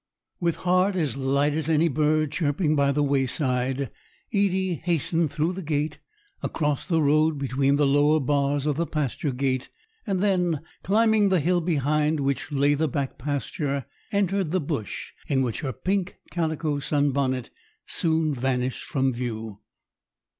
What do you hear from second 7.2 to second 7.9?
between the